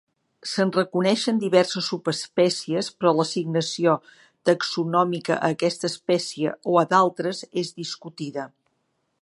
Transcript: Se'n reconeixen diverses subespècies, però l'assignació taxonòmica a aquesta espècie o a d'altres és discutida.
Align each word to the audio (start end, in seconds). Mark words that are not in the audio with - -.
Se'n 0.51 0.69
reconeixen 0.75 1.41
diverses 1.43 1.89
subespècies, 1.91 2.89
però 3.01 3.13
l'assignació 3.17 3.93
taxonòmica 4.51 5.37
a 5.41 5.53
aquesta 5.57 5.91
espècie 5.95 6.57
o 6.73 6.81
a 6.85 6.87
d'altres 6.95 7.47
és 7.65 7.75
discutida. 7.85 8.49